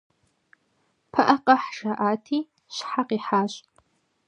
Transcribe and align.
«Пыӏэ 1.11 1.35
къэхь» 1.45 1.67
жаӏати, 1.77 2.39
щхьэ 2.75 3.01
къихьащ. 3.07 3.53